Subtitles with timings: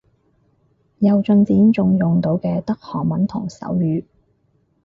[0.97, 4.03] 有進展仲用到嘅得韓文同手語